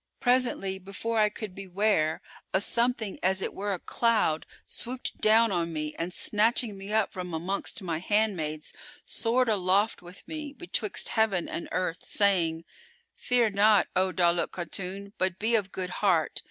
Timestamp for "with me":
10.01-10.53